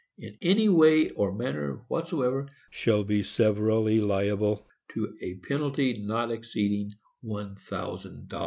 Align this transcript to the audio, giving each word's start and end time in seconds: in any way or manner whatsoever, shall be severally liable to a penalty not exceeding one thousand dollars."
in 0.17 0.35
any 0.41 0.67
way 0.67 1.11
or 1.11 1.31
manner 1.31 1.85
whatsoever, 1.87 2.47
shall 2.71 3.03
be 3.03 3.21
severally 3.21 3.99
liable 4.01 4.67
to 4.91 5.15
a 5.21 5.35
penalty 5.47 5.95
not 5.99 6.31
exceeding 6.31 6.91
one 7.21 7.55
thousand 7.55 8.27
dollars." 8.27 8.39